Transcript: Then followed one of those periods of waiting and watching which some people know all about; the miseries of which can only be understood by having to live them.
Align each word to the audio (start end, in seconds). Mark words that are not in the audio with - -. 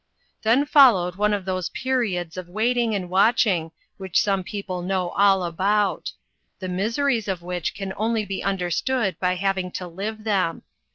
Then 0.41 0.65
followed 0.65 1.13
one 1.15 1.31
of 1.31 1.45
those 1.45 1.69
periods 1.69 2.35
of 2.35 2.49
waiting 2.49 2.95
and 2.95 3.07
watching 3.07 3.71
which 3.97 4.19
some 4.19 4.43
people 4.43 4.81
know 4.81 5.09
all 5.09 5.43
about; 5.43 6.11
the 6.57 6.67
miseries 6.67 7.27
of 7.27 7.43
which 7.43 7.75
can 7.75 7.93
only 7.95 8.25
be 8.25 8.41
understood 8.43 9.15
by 9.19 9.35
having 9.35 9.69
to 9.73 9.85
live 9.85 10.23
them. 10.23 10.63